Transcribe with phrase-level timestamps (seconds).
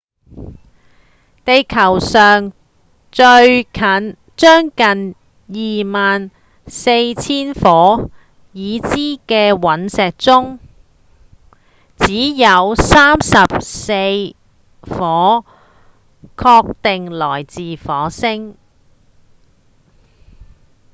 [1.45, 2.53] 地球上
[3.11, 3.61] 將
[4.41, 6.31] 近兩萬
[6.65, 8.09] 四千顆
[8.51, 8.95] 已知
[9.27, 10.57] 的隕石中
[11.97, 14.33] 只有34
[14.81, 15.45] 顆
[16.35, 18.57] 確定來自火星